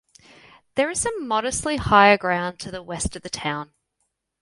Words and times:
There 0.73 0.89
is 0.89 0.99
some 0.99 1.27
modestly 1.27 1.77
higher 1.77 2.17
ground 2.17 2.57
to 2.61 2.71
the 2.71 2.81
west 2.81 3.15
of 3.15 3.21
the 3.21 3.29
town. 3.29 3.71